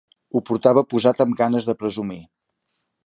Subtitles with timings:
[0.33, 2.21] Ho portava posat amb ganes de presumir.